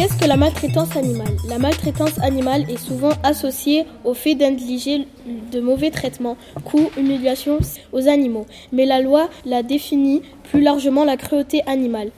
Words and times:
Qu'est-ce 0.00 0.16
que 0.16 0.24
la 0.24 0.38
maltraitance 0.38 0.96
animale? 0.96 1.36
La 1.46 1.58
maltraitance 1.58 2.18
animale 2.20 2.64
est 2.70 2.78
souvent 2.78 3.12
associée 3.22 3.84
au 4.02 4.14
fait 4.14 4.34
d'indiger 4.34 5.06
de 5.52 5.60
mauvais 5.60 5.90
traitements, 5.90 6.38
coups, 6.64 6.90
humiliations 6.96 7.58
aux 7.92 8.08
animaux. 8.08 8.46
Mais 8.72 8.86
la 8.86 9.02
loi 9.02 9.28
la 9.44 9.62
définit 9.62 10.22
plus 10.44 10.62
largement 10.62 11.04
la 11.04 11.18
cruauté 11.18 11.62
animale. 11.66 12.12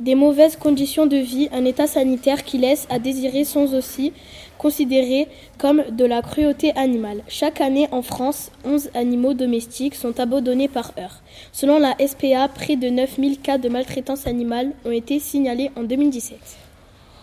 Des 0.00 0.16
mauvaises 0.16 0.56
conditions 0.56 1.06
de 1.06 1.16
vie, 1.16 1.48
un 1.52 1.64
état 1.64 1.86
sanitaire 1.86 2.42
qui 2.42 2.58
laisse 2.58 2.88
à 2.90 2.98
désirer 2.98 3.44
sont 3.44 3.72
aussi 3.74 4.12
considérés 4.58 5.28
comme 5.56 5.84
de 5.92 6.04
la 6.04 6.20
cruauté 6.20 6.72
animale. 6.74 7.22
Chaque 7.28 7.60
année 7.60 7.86
en 7.92 8.02
France, 8.02 8.50
11 8.64 8.90
animaux 8.94 9.34
domestiques 9.34 9.94
sont 9.94 10.18
abandonnés 10.18 10.66
par 10.66 10.90
heure. 10.98 11.22
Selon 11.52 11.78
la 11.78 11.94
SPA, 12.04 12.48
près 12.48 12.74
de 12.74 12.88
9000 12.88 13.38
cas 13.38 13.58
de 13.58 13.68
maltraitance 13.68 14.26
animale 14.26 14.72
ont 14.84 14.90
été 14.90 15.20
signalés 15.20 15.70
en 15.76 15.84
2017. 15.84 16.40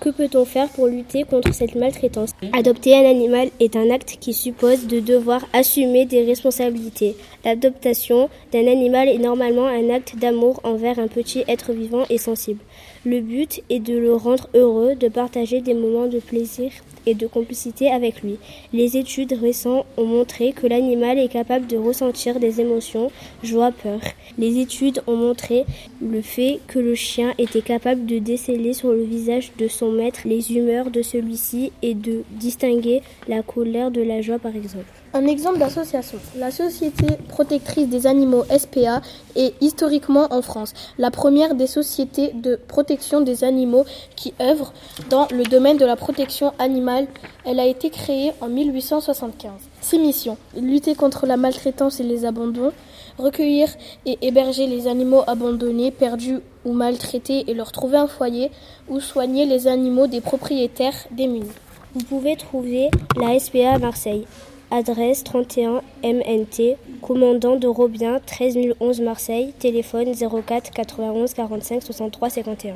Que 0.01 0.09
peut-on 0.09 0.45
faire 0.45 0.67
pour 0.69 0.87
lutter 0.87 1.25
contre 1.25 1.53
cette 1.53 1.75
maltraitance? 1.75 2.31
Adopter 2.53 2.95
un 2.95 3.07
animal 3.07 3.51
est 3.59 3.75
un 3.75 3.91
acte 3.91 4.17
qui 4.19 4.33
suppose 4.33 4.87
de 4.87 4.99
devoir 4.99 5.45
assumer 5.53 6.05
des 6.05 6.23
responsabilités. 6.23 7.15
L'adoption 7.45 8.27
d'un 8.51 8.65
animal 8.65 9.09
est 9.09 9.19
normalement 9.19 9.67
un 9.67 9.91
acte 9.91 10.15
d'amour 10.17 10.59
envers 10.63 10.97
un 10.97 11.07
petit 11.07 11.43
être 11.47 11.71
vivant 11.71 12.05
et 12.09 12.17
sensible. 12.17 12.61
Le 13.05 13.19
but 13.21 13.61
est 13.69 13.79
de 13.79 13.95
le 13.95 14.15
rendre 14.15 14.49
heureux, 14.55 14.95
de 14.95 15.07
partager 15.07 15.61
des 15.61 15.75
moments 15.75 16.07
de 16.07 16.19
plaisir 16.19 16.71
et 17.05 17.13
de 17.13 17.27
complicité 17.27 17.91
avec 17.91 18.21
lui. 18.21 18.37
Les 18.73 18.97
études 18.97 19.33
récentes 19.33 19.85
ont 19.97 20.05
montré 20.05 20.51
que 20.51 20.67
l'animal 20.67 21.17
est 21.17 21.31
capable 21.31 21.67
de 21.67 21.77
ressentir 21.77 22.39
des 22.39 22.61
émotions, 22.61 23.11
joie, 23.43 23.71
peur. 23.71 23.99
Les 24.37 24.59
études 24.59 25.01
ont 25.07 25.15
montré 25.15 25.65
le 25.99 26.21
fait 26.21 26.59
que 26.67 26.79
le 26.79 26.95
chien 26.95 27.33
était 27.37 27.61
capable 27.61 28.05
de 28.05 28.19
déceler 28.19 28.73
sur 28.73 28.91
le 28.91 29.03
visage 29.03 29.51
de 29.57 29.67
son 29.67 29.90
maître 29.91 30.21
les 30.25 30.53
humeurs 30.53 30.91
de 30.91 31.01
celui-ci 31.01 31.71
et 31.81 31.93
de 31.93 32.23
distinguer 32.31 33.01
la 33.27 33.43
colère 33.43 33.91
de 33.91 34.01
la 34.01 34.21
joie 34.21 34.39
par 34.39 34.55
exemple. 34.55 35.00
Un 35.13 35.27
exemple 35.27 35.59
d'association. 35.59 36.19
La 36.37 36.51
Société 36.51 37.05
protectrice 37.27 37.89
des 37.89 38.07
animaux 38.07 38.45
SPA 38.45 39.01
est 39.35 39.53
historiquement 39.59 40.27
en 40.31 40.41
France 40.41 40.73
la 40.97 41.11
première 41.11 41.53
des 41.53 41.67
sociétés 41.67 42.31
de 42.33 42.55
protection 42.55 43.19
des 43.19 43.43
animaux 43.43 43.83
qui 44.15 44.33
œuvrent 44.39 44.71
dans 45.09 45.27
le 45.29 45.43
domaine 45.43 45.75
de 45.75 45.83
la 45.83 45.97
protection 45.97 46.53
animale. 46.59 47.07
Elle 47.45 47.59
a 47.59 47.65
été 47.65 47.89
créée 47.89 48.31
en 48.39 48.47
1875. 48.47 49.51
Ses 49.81 49.97
missions 49.97 50.37
lutter 50.55 50.95
contre 50.95 51.25
la 51.25 51.35
maltraitance 51.35 51.99
et 51.99 52.03
les 52.03 52.23
abandons, 52.23 52.71
recueillir 53.17 53.67
et 54.05 54.17
héberger 54.21 54.65
les 54.65 54.87
animaux 54.87 55.23
abandonnés, 55.27 55.91
perdus 55.91 56.39
ou 56.63 56.71
maltraités 56.71 57.43
et 57.49 57.53
leur 57.53 57.73
trouver 57.73 57.97
un 57.97 58.07
foyer, 58.07 58.49
ou 58.87 59.01
soigner 59.01 59.45
les 59.45 59.67
animaux 59.67 60.07
des 60.07 60.21
propriétaires 60.21 61.05
démunis. 61.11 61.51
Vous 61.95 62.03
pouvez 62.05 62.37
trouver 62.37 62.89
la 63.17 63.37
SPA 63.37 63.73
à 63.73 63.77
Marseille. 63.77 64.25
Adresse 64.73 65.25
31 65.25 65.81
MNT, 66.01 66.77
commandant 67.01 67.57
de 67.57 67.67
Robien, 67.67 68.21
13011 68.25 69.01
Marseille, 69.01 69.51
téléphone 69.59 70.13
04 70.15 70.71
91 70.71 71.33
45 71.33 71.83
63 71.83 72.29
51. 72.29 72.75